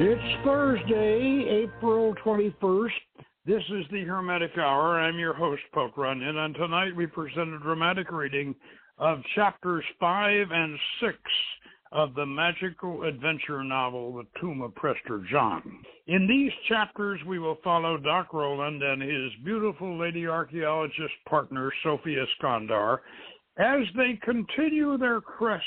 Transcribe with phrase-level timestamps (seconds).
[0.00, 2.90] It's Thursday, April 21st.
[3.44, 5.00] This is the Hermetic Hour.
[5.00, 8.54] I'm your host, Poke Runyon, and tonight we present a dramatic reading
[8.98, 11.16] of chapters 5 and 6
[11.90, 15.82] of the magical adventure novel, The Tomb of Prester John.
[16.06, 22.18] In these chapters, we will follow Doc Roland and his beautiful lady archaeologist partner, Sophie
[22.18, 22.98] Iskandar,
[23.56, 25.64] as they continue their quest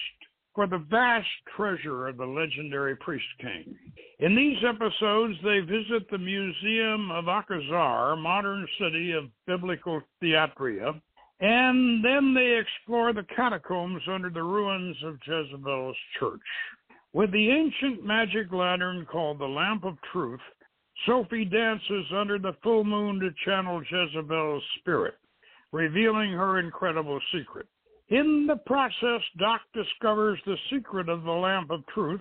[0.53, 3.75] for the vast treasure of the legendary Priest King.
[4.19, 10.99] In these episodes, they visit the Museum of Akhisar, modern city of biblical Thyatria,
[11.39, 16.39] and then they explore the catacombs under the ruins of Jezebel's church.
[17.13, 20.39] With the ancient magic lantern called the Lamp of Truth,
[21.05, 25.15] Sophie dances under the full moon to channel Jezebel's spirit,
[25.71, 27.67] revealing her incredible secret.
[28.11, 32.19] In the process, Doc discovers the secret of the lamp of truth,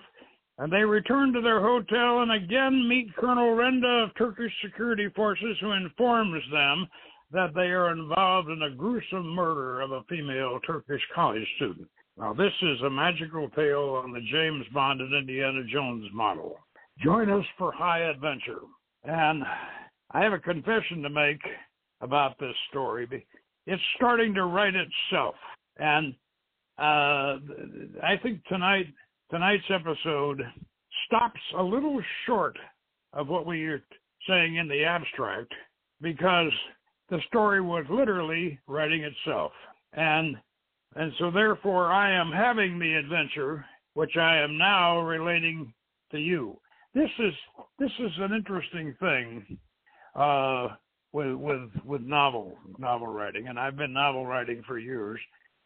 [0.57, 5.57] and they return to their hotel and again meet Colonel Renda of Turkish security forces,
[5.59, 6.87] who informs them
[7.31, 11.89] that they are involved in a gruesome murder of a female Turkish college student.
[12.17, 16.57] Now, this is a magical tale on the James Bond and Indiana Jones model.
[17.03, 18.61] Join us for high adventure.
[19.03, 19.43] And
[20.11, 21.41] I have a confession to make
[21.99, 23.25] about this story.
[23.67, 25.35] It's starting to write itself.
[25.77, 26.13] And
[26.77, 27.37] uh,
[28.03, 28.87] I think tonight
[29.29, 30.41] tonight's episode
[31.07, 32.57] stops a little short
[33.13, 33.83] of what we are
[34.27, 35.51] saying in the abstract
[36.01, 36.51] because
[37.09, 39.51] the story was literally writing itself.
[39.93, 40.35] And
[40.95, 45.73] and so therefore I am having the adventure which I am now relating
[46.11, 46.57] to you.
[46.93, 47.33] This is
[47.79, 49.57] this is an interesting thing
[50.15, 50.69] uh,
[51.13, 55.19] with with with novel novel writing, and I've been novel writing for years.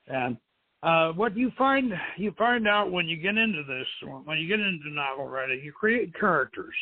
[0.08, 0.38] And
[0.84, 3.88] uh, what you find you find out when you get into this,
[4.26, 6.76] when you get into novel writing, you create characters,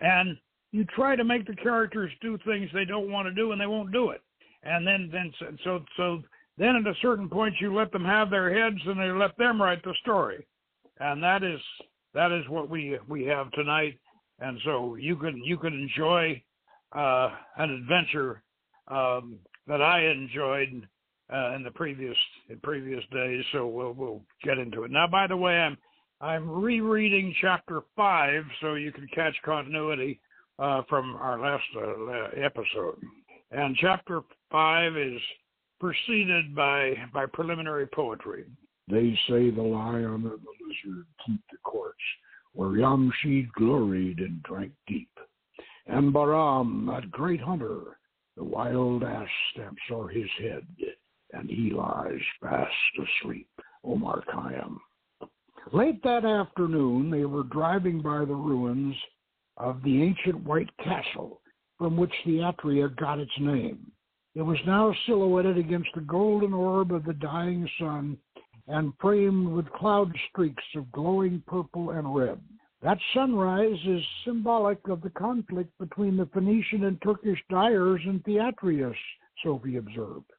[0.00, 0.36] and
[0.70, 3.66] you try to make the characters do things they don't want to do, and they
[3.66, 4.22] won't do it.
[4.62, 5.32] And then then
[5.64, 6.22] so so
[6.56, 9.60] then at a certain point you let them have their heads, and they let them
[9.60, 10.46] write the story,
[10.98, 11.60] and that is
[12.14, 13.98] that is what we we have tonight.
[14.38, 16.42] And so you can you can enjoy
[16.96, 18.42] uh, an adventure
[18.88, 20.88] um, that I enjoyed
[21.32, 22.16] uh, in the previous
[22.48, 23.44] in previous days.
[23.52, 24.90] So we'll we'll get into it.
[24.90, 25.76] Now, by the way, I'm
[26.20, 30.20] I'm rereading chapter five, so you can catch continuity
[30.58, 32.98] uh, from our last uh, episode.
[33.50, 34.20] And chapter
[34.50, 35.20] five is
[35.80, 38.44] preceded by by preliminary poetry.
[38.88, 41.98] They say the lion and the lizard keep the courts,
[42.52, 45.08] where Yamshid gloried and drank deep.
[45.86, 47.98] And Bahram, that great hunter,
[48.36, 50.66] the wild ass stamps o'er his head
[51.32, 53.48] and he lies fast asleep,
[53.84, 54.78] Omar Khayyam.
[55.72, 58.94] Late that afternoon, they were driving by the ruins
[59.56, 61.40] of the ancient white castle
[61.78, 63.90] from which Thyatria got its name.
[64.34, 68.16] It was now silhouetted against the golden orb of the dying sun
[68.66, 72.40] and framed with cloud streaks of glowing purple and red.
[72.82, 78.96] That sunrise is symbolic of the conflict between the Phoenician and Turkish dyers and Thiatrius,
[79.42, 80.30] Sophie observed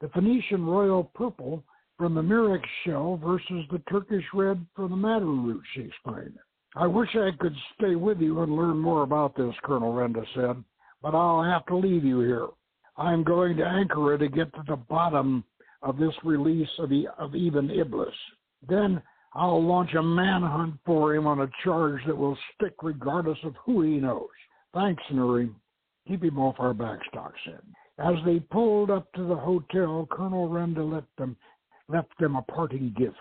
[0.00, 1.62] the Phoenician royal purple
[1.98, 6.38] from the Murex shell versus the Turkish red from the madder root, she explained.
[6.76, 10.62] I wish I could stay with you and learn more about this, Colonel Renda said,
[11.02, 12.46] but I'll have to leave you here.
[12.96, 15.44] I'm going to Ankara to get to the bottom
[15.82, 18.14] of this release of, e- of Iblis.
[18.68, 19.02] Then
[19.34, 23.82] I'll launch a manhunt for him on a charge that will stick regardless of who
[23.82, 24.28] he knows.
[24.74, 25.52] Thanks, Nuri.
[26.08, 27.60] Keep him off our back, Doc said.
[28.00, 31.36] As they pulled up to the hotel, Colonel Renda let them,
[31.88, 33.16] left them a parting gift.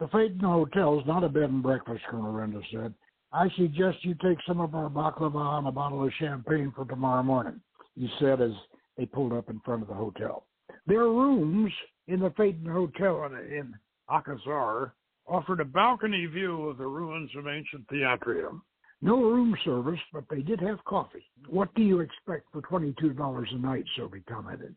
[0.00, 2.94] The Phaeton Hotel is not a bed and breakfast, Colonel Renda said.
[3.32, 7.22] I suggest you take some of our baklava and a bottle of champagne for tomorrow
[7.22, 7.60] morning,
[7.96, 8.52] he said as
[8.96, 10.46] they pulled up in front of the hotel.
[10.86, 11.72] Their rooms
[12.08, 13.74] in the Phaeton Hotel in
[14.08, 14.92] Akhisar
[15.26, 18.58] offered a balcony view of the ruins of ancient Thyatria.
[19.04, 21.26] No room service, but they did have coffee.
[21.50, 23.84] What do you expect for $22 a night?
[23.98, 24.74] Sophie commented.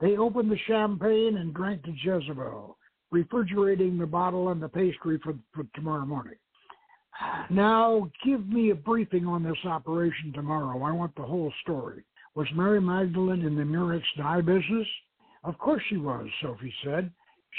[0.00, 2.78] They opened the champagne and drank to Jezebel,
[3.10, 6.36] refrigerating the bottle and the pastry for, for tomorrow morning.
[7.50, 10.82] Now, give me a briefing on this operation tomorrow.
[10.82, 12.02] I want the whole story.
[12.34, 14.88] Was Mary Magdalene in the Murex dye business?
[15.44, 17.10] Of course she was, Sophie said.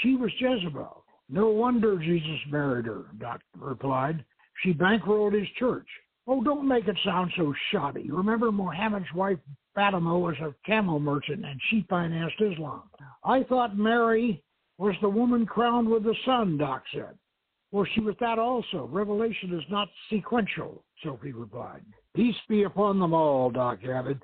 [0.02, 1.04] She was Jezebel.
[1.28, 4.24] No wonder Jesus married her, Doc replied.
[4.64, 5.86] She bankrolled his church.
[6.30, 8.10] Oh, don't make it sound so shoddy.
[8.10, 9.38] Remember, Mohammed's wife
[9.74, 12.82] Fatima was a camel merchant and she financed Islam.
[13.24, 14.42] I thought Mary
[14.76, 17.16] was the woman crowned with the sun, Doc said.
[17.72, 18.88] Well, she was that also.
[18.92, 20.84] Revelation is not sequential.
[21.02, 21.82] Sophie replied.
[22.14, 24.22] Peace be upon them all, Doc added.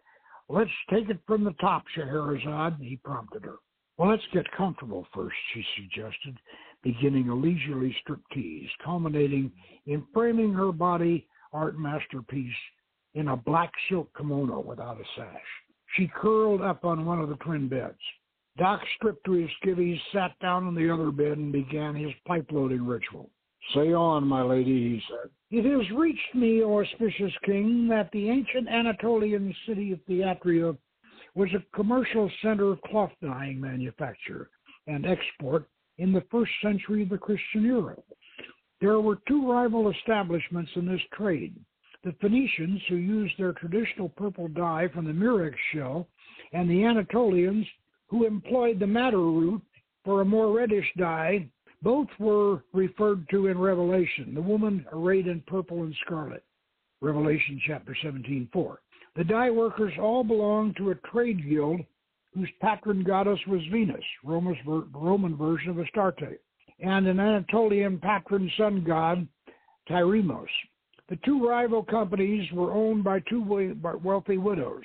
[0.51, 3.57] Let's take it from the top, Scheherazade, he prompted her.
[3.97, 6.37] Well, let's get comfortable first, she suggested,
[6.83, 9.53] beginning a leisurely striptease, culminating
[9.87, 12.53] in framing her body art masterpiece
[13.15, 15.41] in a black silk kimono without a sash.
[15.97, 17.95] She curled up on one of the twin beds.
[18.59, 22.47] Doc stripped to his skivvies, sat down on the other bed, and began his pipe
[22.51, 23.31] loading ritual.
[23.75, 25.31] Say on, my lady, he said.
[25.51, 30.77] It has reached me, O auspicious king, that the ancient Anatolian city of Thyatira
[31.35, 34.51] was a commercial center of cloth dyeing manufacture
[34.87, 35.69] and export
[35.99, 37.97] in the first century of the Christian era.
[38.85, 41.55] There were two rival establishments in this trade
[42.05, 46.07] the Phoenicians, who used their traditional purple dye from the murex shell,
[46.53, 47.67] and the Anatolians,
[48.09, 49.63] who employed the madder root
[50.05, 51.49] for a more reddish dye.
[51.81, 56.45] Both were referred to in Revelation, the woman arrayed in purple and scarlet.
[57.01, 58.83] Revelation chapter 17, 4.
[59.17, 61.81] The dye workers all belonged to a trade guild
[62.35, 66.39] whose patron goddess was Venus, Roman version of Astarte,
[66.85, 69.27] and an Anatolian patron sun god,
[69.89, 70.47] Tyrimos.
[71.09, 73.43] The two rival companies were owned by two
[74.03, 74.83] wealthy widows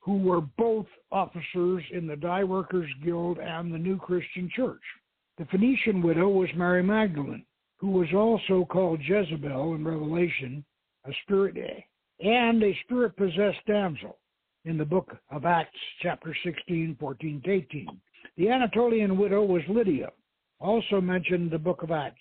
[0.00, 4.82] who were both officers in the Dye Workers Guild and the New Christian Church.
[5.38, 7.44] The Phoenician widow was Mary Magdalene,
[7.78, 10.64] who was also called Jezebel in Revelation,
[11.06, 11.56] a spirit
[12.20, 14.18] and a spirit possessed damsel
[14.64, 17.88] in the book of Acts, chapter 16, 14 to 18.
[18.36, 20.10] The Anatolian widow was Lydia,
[20.62, 22.20] also mentioned the book of Acts.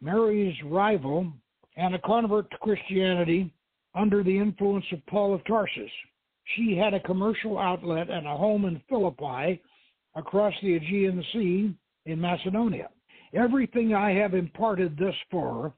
[0.00, 1.30] Mary's rival
[1.76, 3.52] and a convert to Christianity
[3.94, 5.90] under the influence of Paul of Tarsus.
[6.54, 9.60] She had a commercial outlet and a home in Philippi
[10.14, 11.74] across the Aegean Sea
[12.06, 12.88] in Macedonia.
[13.34, 15.72] Everything I have imparted thus far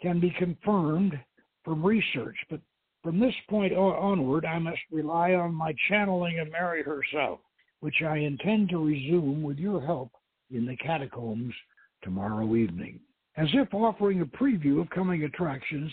[0.00, 1.18] can be confirmed
[1.64, 2.60] from research, but
[3.02, 7.40] from this point onward, I must rely on my channeling of Mary herself,
[7.80, 10.12] which I intend to resume with your help
[10.52, 11.54] in the catacombs
[12.02, 13.00] tomorrow evening.
[13.36, 15.90] As if offering a preview of coming attractions,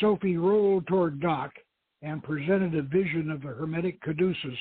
[0.00, 1.52] Sophie rolled toward Doc
[2.02, 4.58] and presented a vision of the Hermetic caduceus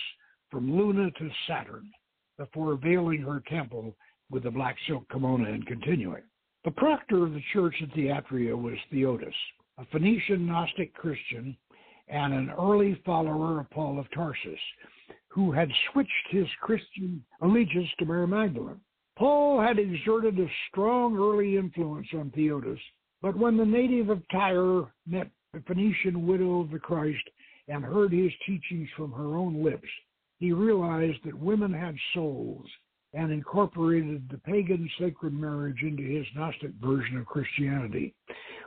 [0.49, 1.91] from Luna to Saturn
[2.37, 3.95] before veiling her temple
[4.29, 6.23] with the black silk kimono and continuing.
[6.63, 9.33] The proctor of the church at Thyatira was Theodos,
[9.77, 11.55] a Phoenician Gnostic Christian
[12.07, 14.59] and an early follower of Paul of Tarsus,
[15.27, 18.79] who had switched his Christian allegiance to Mary Magdalene.
[19.17, 22.79] Paul had exerted a strong early influence on Theodos,
[23.19, 27.27] but when the native of Tyre met the Phoenician widow of the Christ
[27.67, 29.87] and heard his teachings from her own lips,
[30.37, 32.67] he realized that women had souls
[33.13, 38.13] and incorporated the pagan sacred marriage into his Gnostic version of Christianity,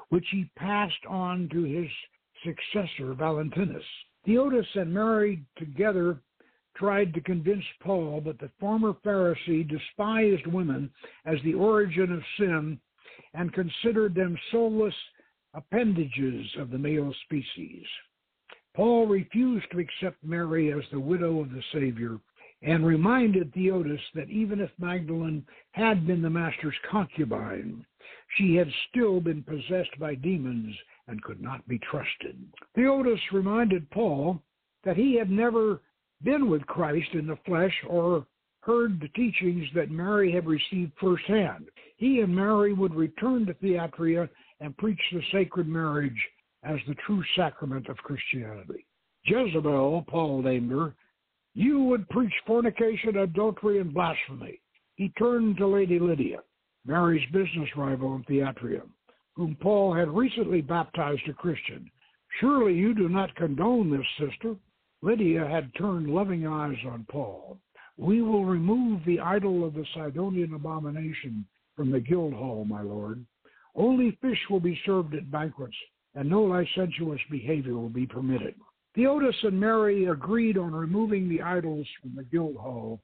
[0.09, 1.89] which he passed on to his
[2.45, 3.85] successor, Valentinus.
[4.27, 6.21] Theodos and Mary together
[6.81, 10.91] tried to convince Paul that the former Pharisee despised women
[11.27, 12.81] as the origin of sin
[13.35, 14.95] and considered them soulless
[15.53, 17.85] appendages of the male species.
[18.75, 22.19] Paul refused to accept Mary as the widow of the Savior
[22.63, 27.85] and reminded Theodos that even if Magdalene had been the Master's concubine,
[28.39, 30.75] she had still been possessed by demons
[31.09, 32.39] and could not be trusted.
[32.75, 34.41] Theodos reminded Paul
[34.85, 35.81] that he had never
[36.23, 38.27] been with Christ in the flesh or
[38.63, 41.67] heard the teachings that Mary had received firsthand.
[41.97, 44.29] He and Mary would return to Thyatira
[44.61, 46.13] and preach the sacred marriage
[46.63, 48.87] as the true sacrament of Christianity.
[49.25, 50.95] Jezebel, Paul named her,
[51.55, 54.61] you would preach fornication, adultery, and blasphemy.
[54.97, 56.41] He turned to Lady Lydia,
[56.87, 58.83] Mary's business rival in Thyatira,
[59.35, 61.91] whom Paul had recently baptized a Christian.
[62.41, 64.55] Surely you do not condone this, sister.
[65.03, 67.59] Lydia had turned loving eyes on Paul.
[67.97, 73.25] We will remove the idol of the Sidonian abomination from the guild hall, my lord.
[73.75, 75.77] Only fish will be served at banquets,
[76.15, 78.55] and no licentious behavior will be permitted.
[78.97, 83.01] Theodos and Mary agreed on removing the idols from the guild hall,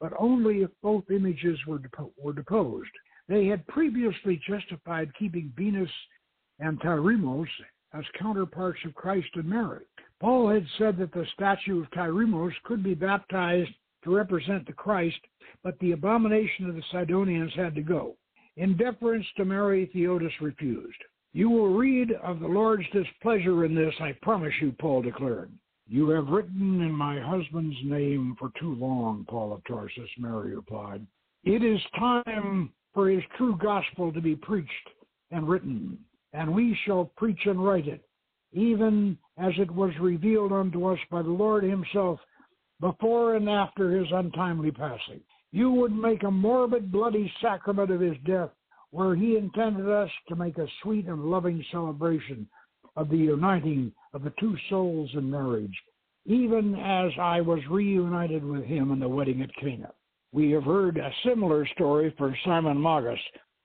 [0.00, 1.80] but only if both images were,
[2.22, 2.90] were deposed.
[3.28, 5.90] They had previously justified keeping Venus
[6.58, 7.48] and Tyrimos
[7.94, 9.86] as counterparts of Christ and Mary.
[10.22, 13.72] Paul had said that the statue of Tyrimos could be baptized
[14.04, 15.18] to represent the Christ,
[15.64, 18.16] but the abomination of the Sidonians had to go.
[18.56, 21.02] In deference to Mary, Theodos refused.
[21.32, 25.50] You will read of the Lord's displeasure in this, I promise you, Paul declared.
[25.88, 31.04] You have written in my husband's name for too long, Paul of Tarsus, Mary replied.
[31.42, 34.70] It is time for his true gospel to be preached
[35.32, 35.98] and written,
[36.32, 38.04] and we shall preach and write it
[38.52, 42.20] even as it was revealed unto us by the Lord Himself
[42.80, 45.20] before and after His untimely passing.
[45.50, 48.50] You would make a morbid, bloody sacrament of His death,
[48.90, 52.48] where He intended us to make a sweet and loving celebration
[52.96, 55.76] of the uniting of the two souls in marriage,
[56.26, 59.92] even as I was reunited with Him in the wedding at Cana.
[60.32, 63.18] We have heard a similar story for Simon Magus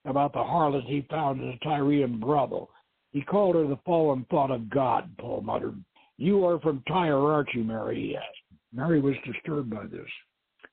[0.06, 2.70] about the harlot he found in a Tyrian brothel.
[3.12, 5.84] He called her the fallen thought of God, Paul muttered.
[6.18, 8.10] You are from Tyre, aren't you, Mary?
[8.10, 8.62] he asked.
[8.74, 10.10] Mary was disturbed by this.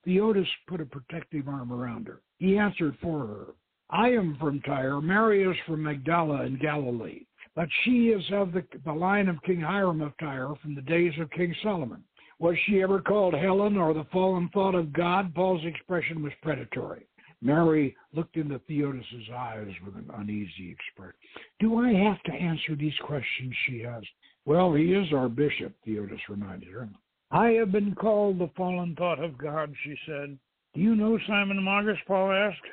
[0.05, 2.21] Theodos put a protective arm around her.
[2.38, 3.47] He answered for her.
[3.91, 5.00] I am from Tyre.
[5.00, 7.26] Mary is from Magdala in Galilee.
[7.55, 11.12] But she is of the, the line of King Hiram of Tyre from the days
[11.21, 12.03] of King Solomon.
[12.41, 15.35] Was she ever called Helen or the fallen thought of God?
[15.35, 17.07] Paul's expression was predatory.
[17.44, 21.14] Mary looked into Theodos's eyes with an uneasy expression.
[21.60, 23.54] Do I have to answer these questions?
[23.66, 24.06] she asked.
[24.46, 26.88] Well, he is our bishop, Theodos reminded her.
[27.30, 30.38] I have been called the fallen thought of God, she said.
[30.74, 31.98] Do you know Simon Magus?
[32.06, 32.66] Paul asked.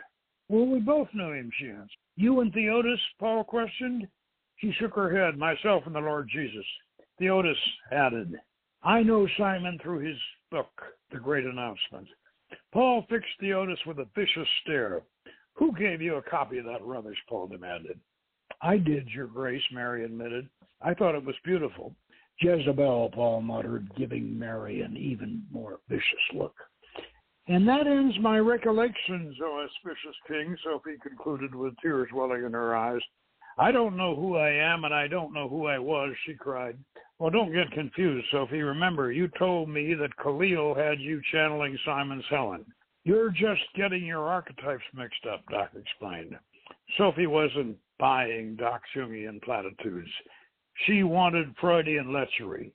[0.47, 1.89] Well, we both know him, she answered.
[2.15, 2.99] You and Theodos?
[3.19, 4.07] Paul questioned.
[4.57, 5.37] She shook her head.
[5.37, 6.65] Myself and the Lord Jesus.
[7.19, 7.55] Theodos
[7.91, 8.39] added,
[8.83, 10.17] I know Simon through his
[10.49, 10.69] book,
[11.11, 12.07] The Great Announcement.
[12.71, 15.01] Paul fixed Theodos with a vicious stare.
[15.53, 17.17] Who gave you a copy of that rubbish?
[17.27, 17.99] Paul demanded.
[18.61, 20.49] I did, Your Grace, Mary admitted.
[20.81, 21.95] I thought it was beautiful.
[22.39, 26.03] Jezebel, Paul muttered, giving Mary an even more vicious
[26.33, 26.55] look.
[27.47, 32.75] And that ends my recollections, O auspicious king, Sophie concluded with tears welling in her
[32.75, 33.01] eyes.
[33.57, 36.77] I don't know who I am, and I don't know who I was, she cried.
[37.21, 38.63] Well, don't get confused, Sophie.
[38.63, 42.65] Remember, you told me that Khalil had you channeling Simon's Helen.
[43.03, 46.35] You're just getting your archetypes mixed up, Doc explained.
[46.97, 50.09] Sophie wasn't buying Doc's Jungian platitudes.
[50.87, 52.71] She wanted Freudian lechery.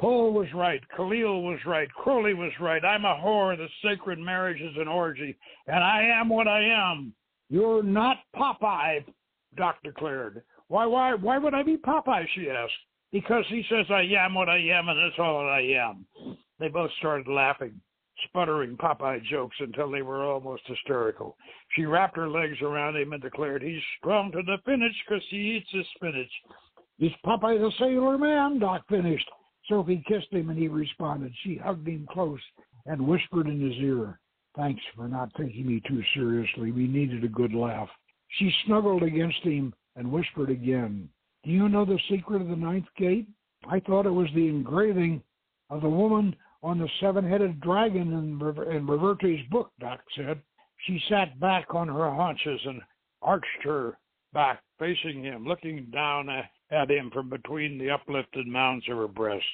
[0.00, 0.80] Paul was right.
[0.96, 1.90] Khalil was right.
[1.90, 2.84] Crowley was right.
[2.84, 3.56] I'm a whore.
[3.56, 5.36] The sacred marriage is an orgy,
[5.66, 7.12] and I am what I am.
[7.50, 9.04] You're not Popeye,
[9.56, 10.44] Doc declared.
[10.68, 12.26] Why, why, why would I be Popeye?
[12.36, 12.74] She asked.
[13.12, 16.06] Because he says I am what I am, and that's all I am.
[16.58, 17.80] They both started laughing,
[18.26, 21.36] sputtering Popeye jokes until they were almost hysterical.
[21.74, 25.56] She wrapped her legs around him and declared, "He's strong to the finish because he
[25.56, 26.32] eats his spinach."
[26.98, 28.58] Is Popeye the sailor man?
[28.58, 29.30] Doc finished.
[29.68, 31.32] Sophie kissed him and he responded.
[31.42, 32.40] She hugged him close
[32.86, 34.18] and whispered in his ear,
[34.56, 36.72] Thanks for not taking me too seriously.
[36.72, 37.88] We needed a good laugh.
[38.38, 41.08] She snuggled against him and whispered again,
[41.44, 43.28] Do you know the secret of the ninth gate?
[43.68, 45.22] I thought it was the engraving
[45.70, 50.40] of the woman on the seven headed dragon in, in Reverte's book, Doc said.
[50.86, 52.80] She sat back on her haunches and
[53.22, 53.98] arched her
[54.32, 59.46] back, facing him, looking down at him from between the uplifted mounds of her breasts.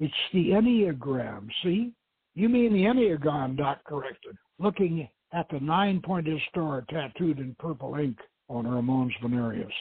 [0.00, 1.92] It's the Enneagram, see?
[2.34, 7.94] You mean the Enneagram, Doc corrected, looking at the nine pointed star tattooed in purple
[7.96, 8.18] ink
[8.48, 9.72] on her mons venereus.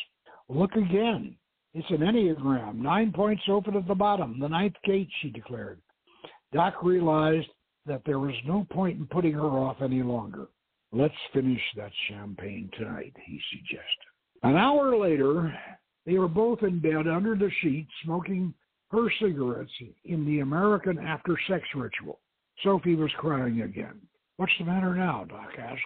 [0.49, 1.35] Look again.
[1.73, 5.81] It's an Enneagram, nine points open at the bottom, the ninth gate, she declared.
[6.53, 7.49] Doc realized
[7.85, 10.47] that there was no point in putting her off any longer.
[10.93, 13.83] Let's finish that champagne tonight, he suggested.
[14.43, 15.53] An hour later,
[16.05, 18.53] they were both in bed under the sheet smoking
[18.91, 19.71] her cigarettes
[20.05, 22.19] in the American after sex ritual.
[22.63, 23.99] Sophie was crying again.
[24.37, 25.25] What's the matter now?
[25.27, 25.81] Doc asked.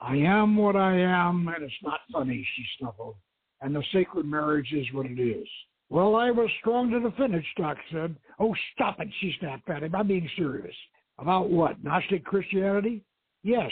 [0.00, 3.16] I am what I am, and it's not funny, she snuffled.
[3.60, 5.48] And the sacred marriage is what it is.
[5.88, 8.16] Well, I was strong to the finish, Doc said.
[8.38, 9.94] Oh, stop it, she snapped at him.
[9.94, 10.74] I'm being serious.
[11.18, 11.82] About what?
[11.82, 13.02] Gnostic Christianity?
[13.42, 13.70] Yes.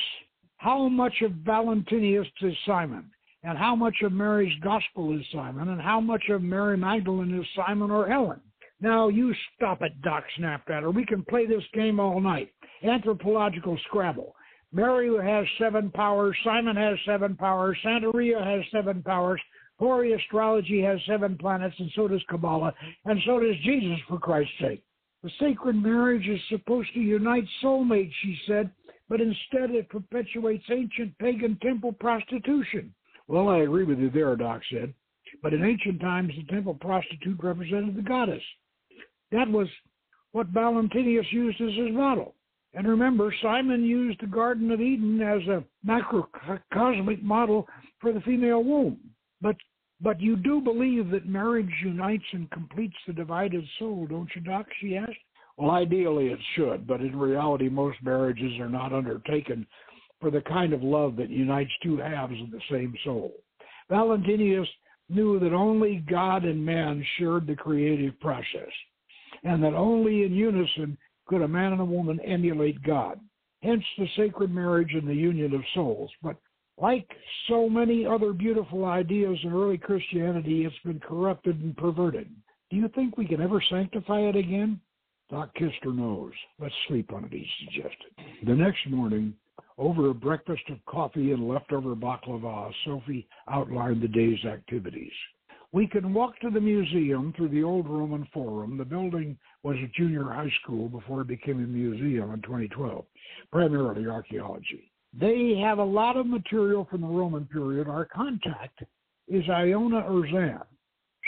[0.57, 3.11] How much of Valentinus is Simon?
[3.43, 5.69] And how much of Mary's gospel is Simon?
[5.69, 8.41] And how much of Mary Magdalene is Simon or Helen?
[8.81, 10.91] Now, you stop it, Doc snapped at her.
[10.91, 12.51] We can play this game all night.
[12.83, 14.35] Anthropological Scrabble.
[14.73, 16.37] Mary has seven powers.
[16.43, 17.77] Simon has seven powers.
[17.85, 19.41] Santeria has seven powers.
[19.79, 22.73] Hori astrology has seven planets, and so does Kabbalah,
[23.05, 24.83] and so does Jesus, for Christ's sake.
[25.23, 28.71] The sacred marriage is supposed to unite soulmates, she said,
[29.09, 32.95] but instead it perpetuates ancient pagan temple prostitution.
[33.27, 34.95] Well, I agree with you there, Doc said.
[35.43, 38.43] But in ancient times, the temple prostitute represented the goddess.
[39.33, 39.69] That was
[40.33, 42.35] what Valentinus used as his model.
[42.75, 47.67] And remember, Simon used the Garden of Eden as a macrocosmic model
[48.01, 48.99] for the female womb.
[49.45, 49.57] But
[50.01, 54.67] but you do believe that marriage unites and completes the divided soul, don't you, Doc?
[54.81, 55.13] She asked.
[55.57, 59.67] Well, ideally it should, but in reality, most marriages are not undertaken
[60.21, 63.35] for the kind of love that unites two halves of the same soul.
[63.89, 64.67] Valentinus
[65.11, 68.73] knew that only God and man shared the creative process,
[69.45, 70.97] and that only in unison
[71.27, 73.21] could a man and a woman emulate God.
[73.63, 76.11] Hence the sacred marriage and the union of souls.
[76.23, 76.37] But
[76.81, 77.09] like
[77.49, 82.29] so many other beautiful ideas in early Christianity, it's been corrupted and perverted.
[82.71, 84.81] Do you think we can ever sanctify it again?
[85.31, 86.33] Doc kissed her nose.
[86.59, 88.13] Let's sleep on it, he suggested.
[88.47, 89.35] The next morning,
[89.79, 95.13] over a breakfast of coffee and leftover baklava, Sophie outlined the day's activities.
[95.73, 98.77] We can walk to the museum through the old Roman Forum.
[98.77, 103.05] The building was a junior high school before it became a museum in 2012,
[103.51, 104.93] primarily archaeology.
[105.19, 107.89] They have a lot of material from the Roman period.
[107.89, 108.83] Our contact
[109.29, 110.65] is Iona Urzan.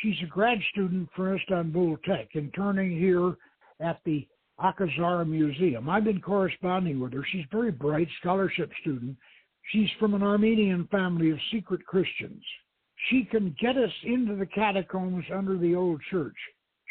[0.02, 3.36] She's a grad student for Istanbul Tech, interning here
[3.80, 4.26] at the
[4.60, 5.88] Akazara Museum.
[5.88, 7.24] I've been corresponding with her.
[7.30, 9.16] She's a very bright scholarship student.
[9.70, 12.42] She's from an Armenian family of secret Christians.
[13.08, 16.36] She can get us into the catacombs under the old church.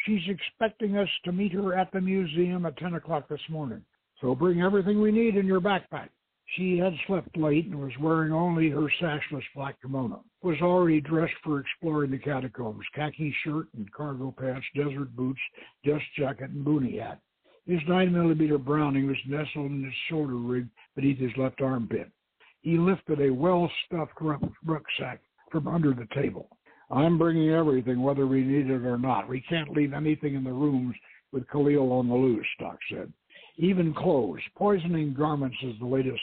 [0.06, 3.82] She's expecting us to meet her at the museum at 10 o'clock this morning.
[4.20, 6.08] So bring everything we need in your backpack.
[6.54, 10.24] She had slept late and was wearing only her sashless black kimono.
[10.42, 15.40] Was already dressed for exploring the catacombs, khaki shirt and cargo pants, desert boots,
[15.84, 17.20] dust jacket, and boonie hat.
[17.66, 22.10] His 9mm Browning was nestled in his shoulder rig beneath his left armpit.
[22.62, 24.14] He lifted a well-stuffed
[24.64, 26.48] rucksack from under the table.
[26.90, 29.28] I'm bringing everything, whether we need it or not.
[29.28, 30.94] We can't leave anything in the rooms
[31.32, 33.12] with Khalil on the loose, Doc said.
[33.56, 34.40] Even clothes.
[34.56, 36.22] Poisoning garments is the latest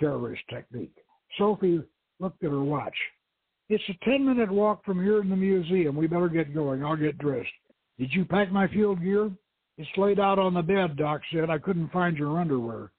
[0.00, 0.96] terrorist technique.
[1.38, 1.80] Sophie
[2.18, 2.96] looked at her watch.
[3.68, 5.94] It's a 10 minute walk from here to the museum.
[5.94, 6.84] We better get going.
[6.84, 7.48] I'll get dressed.
[7.98, 9.30] Did you pack my field gear?
[9.78, 11.50] It's laid out on the bed, Doc said.
[11.50, 12.90] I couldn't find your underwear.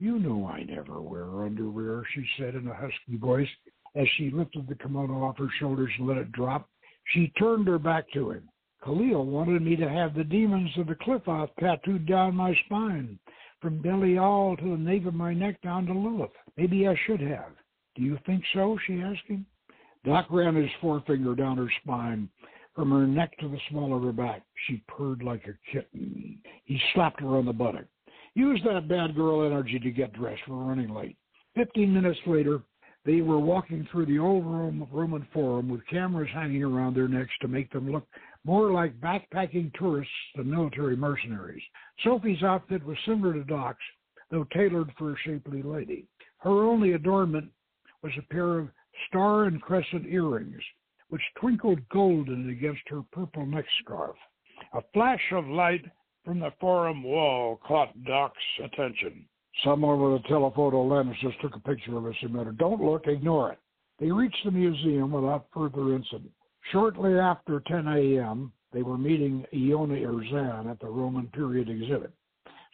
[0.00, 3.48] You know I never wear underwear, she said in a husky voice
[3.94, 6.68] as she lifted the kimono off her shoulders and let it drop.
[7.14, 8.48] She turned her back to him.
[8.84, 13.18] Khalil wanted me to have the demons of the Qliphoth tattooed down my spine,
[13.60, 16.30] from belly Belial to the nape of my neck down to Lilith.
[16.56, 17.52] Maybe I should have.
[17.94, 18.78] Do you think so?
[18.86, 19.46] she asked him.
[20.04, 22.28] Doc ran his forefinger down her spine,
[22.74, 24.42] from her neck to the small of her back.
[24.66, 26.38] She purred like a kitten.
[26.64, 27.86] He slapped her on the buttock.
[28.34, 30.42] Use that bad girl energy to get dressed.
[30.46, 31.16] We're running late.
[31.54, 32.60] Fifteen minutes later,
[33.06, 37.48] they were walking through the old Roman Forum with cameras hanging around their necks to
[37.48, 38.06] make them look
[38.44, 41.62] more like backpacking tourists than military mercenaries.
[42.04, 43.82] Sophie's outfit was similar to Doc's,
[44.30, 46.04] though tailored for a shapely lady.
[46.46, 47.50] Her only adornment
[48.02, 48.68] was a pair of
[49.08, 50.62] star and crescent earrings,
[51.08, 54.14] which twinkled golden against her purple neck scarf.
[54.74, 55.84] A flash of light
[56.24, 59.26] from the forum wall caught Doc's attention.
[59.64, 63.50] Someone with a telephoto lens just took a picture of us said, Don't look, ignore
[63.50, 63.58] it.
[63.98, 66.30] They reached the museum without further incident.
[66.70, 72.12] Shortly after 10 a.m., they were meeting Iona Urzan at the Roman period exhibit.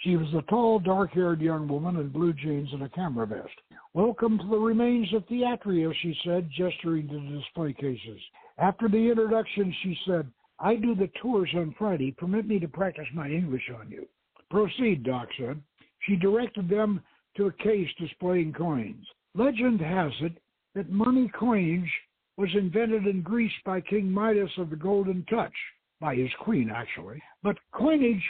[0.03, 3.55] She was a tall, dark-haired young woman in blue jeans and a camera vest.
[3.95, 8.21] Welcome to the remains of Thyatria, she said, gesturing to the display cases.
[8.59, 10.27] After the introduction, she said,
[10.59, 12.11] I do the tours on Friday.
[12.11, 14.09] Permit me to practice my English on you.
[14.51, 15.63] Proceed, Doc said.
[16.01, 17.01] She directed them
[17.37, 19.07] to a case displaying coins.
[19.37, 20.33] Legend has it
[20.75, 21.91] that money coinage
[22.37, 25.55] was invented in Greece by King Midas of the Golden Touch,
[26.01, 27.23] by his queen actually.
[27.45, 28.25] But coinage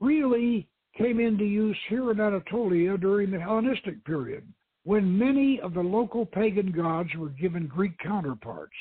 [0.00, 0.66] really
[0.98, 4.44] came into use here in Anatolia during the Hellenistic period,
[4.84, 8.74] when many of the local pagan gods were given Greek counterparts.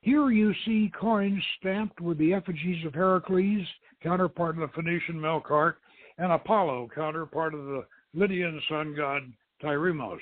[0.00, 3.66] Here you see coins stamped with the effigies of Heracles,
[4.02, 5.74] counterpart of the Phoenician Melkart,
[6.16, 9.22] and Apollo, counterpart of the Lydian sun god
[9.62, 10.18] Tyrimos.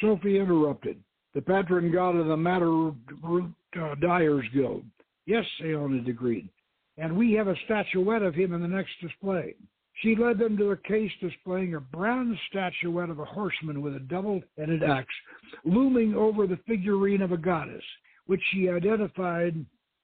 [0.00, 1.00] Sophie interrupted.
[1.34, 4.84] The patron god of the Madder uh, Dyers Guild.
[5.26, 6.48] Yes, Aeonid agreed.
[6.98, 9.54] And we have a statuette of him in the next display.
[10.02, 14.00] She led them to a case displaying a bronze statuette of a horseman with a
[14.00, 15.14] double-headed axe
[15.64, 17.84] looming over the figurine of a goddess,
[18.26, 19.54] which she identified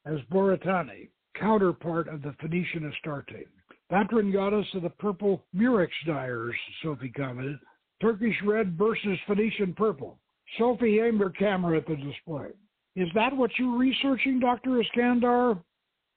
[0.07, 3.46] as Boratani, counterpart of the Phoenician Astarte.
[3.90, 7.59] Patron goddess of the purple murex dyers, Sophie commented.
[8.00, 10.18] Turkish red versus Phoenician purple.
[10.57, 12.48] Sophie aimed her camera at the display.
[12.96, 14.83] Is that what you're researching, Dr.
[14.83, 15.61] Iskandar?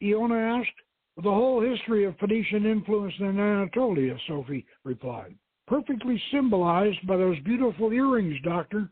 [0.01, 0.69] Iona asked.
[1.17, 5.35] The whole history of Phoenician influence in Anatolia, Sophie replied.
[5.67, 8.89] Perfectly symbolized by those beautiful earrings, Doctor,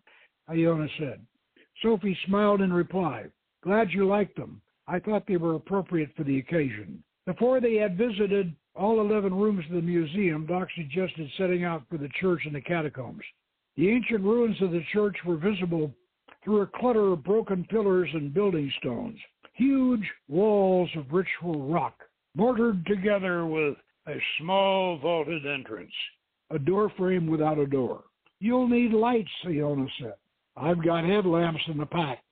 [0.47, 1.25] Iona said.
[1.81, 3.25] Sophie smiled in reply.
[3.63, 4.61] Glad you liked them.
[4.87, 7.03] I thought they were appropriate for the occasion.
[7.25, 11.97] Before they had visited all 11 rooms of the museum, Doc suggested setting out for
[11.97, 13.23] the church and the catacombs.
[13.75, 15.93] The ancient ruins of the church were visible
[16.43, 19.19] through a clutter of broken pillars and building stones.
[19.53, 23.75] huge walls of ritual rock, mortared together with
[24.07, 25.91] a small vaulted entrance,
[26.49, 28.03] a door frame without a door.
[28.39, 30.15] You'll need lights, Iona said.
[30.57, 32.23] I've got headlamps in the pack,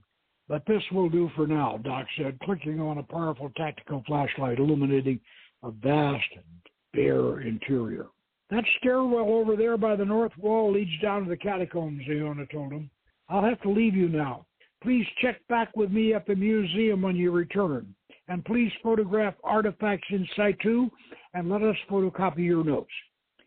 [0.48, 5.20] but this will do for now, Doc said, clicking on a powerful tactical flashlight illuminating
[5.62, 6.44] a vast and
[6.92, 8.06] bare interior.
[8.50, 12.72] That stairwell over there by the north wall leads down to the catacombs, Iona told
[12.72, 12.90] him.
[13.28, 14.46] I'll have to leave you now.
[14.82, 17.94] Please check back with me at the museum when you return.
[18.30, 20.88] And please photograph artifacts in situ
[21.34, 22.92] and let us photocopy your notes.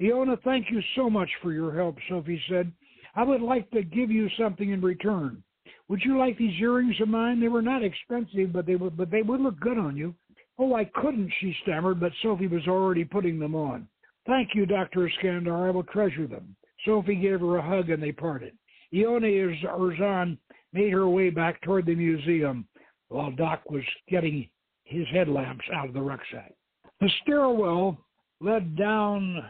[0.01, 2.69] Iona, thank you so much for your help, Sophie said.
[3.15, 5.41] I would like to give you something in return.
[5.87, 7.39] Would you like these earrings of mine?
[7.39, 10.13] They were not expensive, but they would but they would look good on you.
[10.59, 13.87] Oh, I couldn't, she stammered, but Sophie was already putting them on.
[14.27, 15.09] Thank you, Dr.
[15.09, 15.67] Iskandar.
[15.67, 16.55] I will treasure them.
[16.85, 18.53] Sophie gave her a hug and they parted.
[18.93, 20.37] Iona Urzan
[20.73, 22.67] made her way back toward the museum
[23.07, 24.49] while Doc was getting
[24.83, 26.53] his headlamps out of the rucksack.
[26.99, 27.97] The stairwell
[28.39, 29.43] led down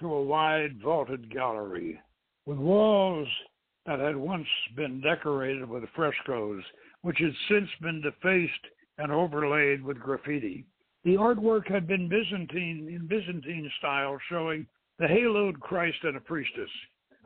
[0.00, 2.00] to a wide vaulted gallery
[2.46, 3.28] with walls
[3.86, 4.46] that had once
[4.76, 6.62] been decorated with frescoes,
[7.02, 8.52] which had since been defaced
[8.98, 10.64] and overlaid with graffiti.
[11.04, 14.66] The artwork had been Byzantine in Byzantine style, showing
[14.98, 16.70] the haloed Christ and a priestess.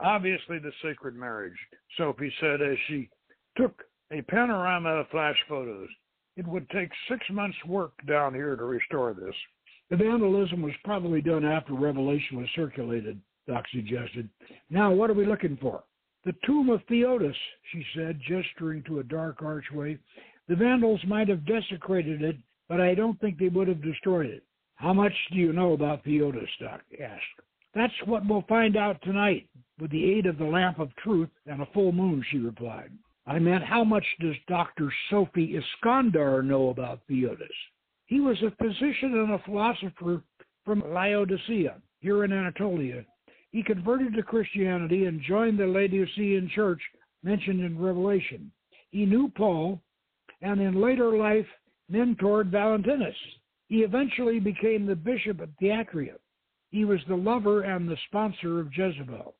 [0.01, 1.57] Obviously, the sacred marriage,
[1.97, 3.09] Sophie said as she
[3.57, 5.89] took a panorama of flash photos.
[6.37, 9.35] It would take six months' work down here to restore this.
[9.91, 14.29] The vandalism was probably done after Revelation was circulated, Doc suggested.
[14.71, 15.83] Now, what are we looking for?
[16.25, 17.35] The tomb of Theodos,
[17.73, 19.99] she said, gesturing to a dark archway.
[20.49, 22.37] The Vandals might have desecrated it
[22.71, 24.45] but I don't think they would have destroyed it.
[24.77, 26.49] How much do you know about Theodos?
[26.61, 27.25] Doc asked.
[27.75, 29.49] That's what we'll find out tonight
[29.81, 32.93] with the aid of the lamp of truth and a full moon, she replied.
[33.31, 34.93] I meant, how much does Dr.
[35.09, 37.47] Sophie Iskandar know about Theodos?
[38.07, 40.25] He was a physician and a philosopher
[40.65, 43.05] from Laodicea, here in Anatolia.
[43.53, 46.81] He converted to Christianity and joined the Laodicean church
[47.23, 48.51] mentioned in Revelation.
[48.91, 49.81] He knew Paul,
[50.43, 51.47] and in later life
[51.89, 53.15] mentored Valentinus.
[53.69, 56.17] He eventually became the bishop of Thyatira.
[56.73, 59.37] He was the lover and the sponsor of Jezebel.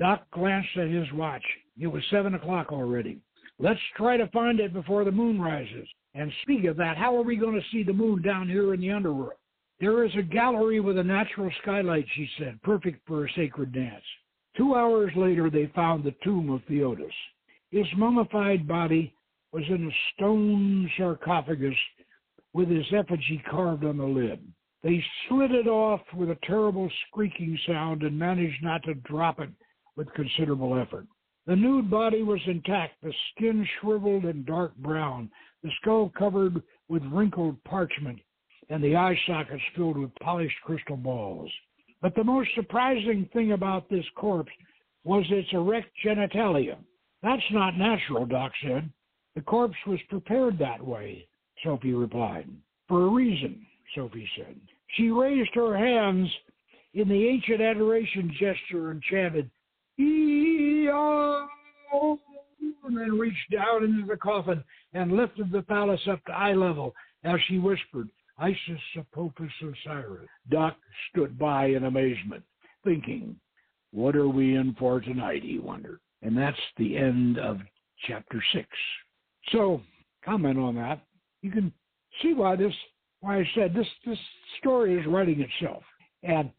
[0.00, 1.44] Doc glanced at his watch.
[1.78, 3.20] It was seven o'clock already.
[3.58, 5.88] Let's try to find it before the moon rises.
[6.14, 8.80] And speak of that, how are we going to see the moon down here in
[8.80, 9.32] the underworld?
[9.80, 14.04] There is a gallery with a natural skylight, she said, perfect for a sacred dance.
[14.56, 17.10] Two hours later, they found the tomb of Theodos.
[17.70, 19.14] His mummified body
[19.52, 21.74] was in a stone sarcophagus
[22.52, 24.40] with his effigy carved on the lid.
[24.82, 29.50] They slid it off with a terrible squeaking sound and managed not to drop it
[29.96, 31.06] with considerable effort.
[31.46, 35.30] The nude body was intact, the skin shriveled and dark brown,
[35.62, 38.20] the skull covered with wrinkled parchment,
[38.68, 41.50] and the eye sockets filled with polished crystal balls.
[42.00, 44.52] But the most surprising thing about this corpse
[45.04, 46.76] was its erect genitalia.
[47.22, 48.90] That's not natural, Doc said.
[49.34, 51.26] The corpse was prepared that way,
[51.64, 52.48] Sophie replied.
[52.88, 54.60] For a reason, Sophie said.
[54.96, 56.28] She raised her hands
[56.94, 59.50] in the ancient adoration gesture and chanted,
[62.84, 67.36] And reached down into the coffin and lifted the phallus up to eye level as
[67.48, 70.28] she whispered, Isis Apophis Osiris.
[70.50, 70.76] Doc
[71.10, 72.42] stood by in amazement,
[72.84, 73.36] thinking,
[73.92, 76.00] what are we in for tonight, he wondered.
[76.22, 77.58] And that's the end of
[78.06, 78.68] chapter six.
[79.50, 79.80] So
[80.24, 81.04] comment on that.
[81.42, 81.72] You can
[82.22, 82.74] see why this
[83.20, 84.18] why I said this this
[84.58, 85.82] story is writing itself.
[86.22, 86.50] And,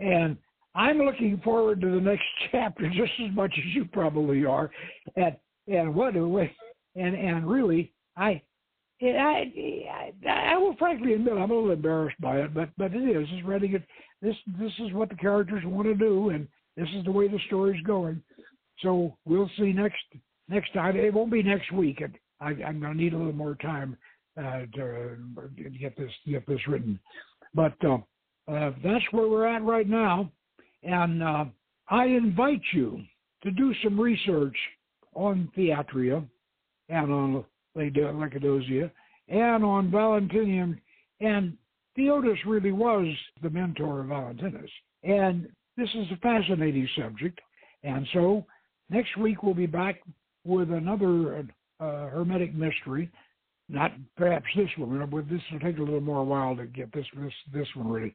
[0.00, 0.36] and
[0.74, 4.70] I'm looking forward to the next chapter just as much as you probably are.
[5.16, 8.42] And and what and and really I
[9.02, 9.52] I,
[9.90, 13.26] I, I will frankly admit I'm a little embarrassed by it, but but it is.
[13.30, 13.82] It's writing it.
[14.22, 17.40] This this is what the characters want to do, and this is the way the
[17.46, 18.22] story's going.
[18.80, 20.02] So we'll see next
[20.48, 20.96] next time.
[20.96, 22.02] It won't be next week.
[22.40, 23.96] I, am going to need a little more time
[24.38, 25.16] uh, to
[25.78, 26.98] get this get this written.
[27.54, 27.98] But uh,
[28.48, 30.30] uh, that's where we're at right now,
[30.84, 31.44] and uh,
[31.88, 33.02] I invite you
[33.42, 34.56] to do some research
[35.14, 36.26] on Thyatria
[36.88, 37.44] and on
[37.74, 38.90] Laodicea
[39.28, 40.80] and on Valentinian.
[41.20, 41.56] And
[41.96, 43.06] Theodos really was
[43.42, 44.70] the mentor of Valentinus.
[45.02, 47.40] And this is a fascinating subject.
[47.82, 48.44] And so
[48.90, 50.02] next week we'll be back
[50.44, 51.46] with another
[51.80, 53.10] uh, hermetic mystery.
[53.68, 57.06] Not perhaps this one, but this will take a little more while to get this
[57.16, 58.14] this this one ready.